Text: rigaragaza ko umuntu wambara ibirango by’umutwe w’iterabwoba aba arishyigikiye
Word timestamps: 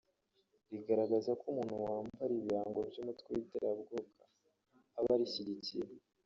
rigaragaza 0.71 1.31
ko 1.39 1.43
umuntu 1.51 1.75
wambara 1.85 2.31
ibirango 2.39 2.79
by’umutwe 2.89 3.29
w’iterabwoba 3.33 4.23
aba 4.97 5.11
arishyigikiye 5.15 5.87